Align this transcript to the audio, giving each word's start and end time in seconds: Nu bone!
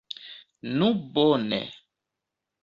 Nu 0.79 0.87
bone! 1.17 1.61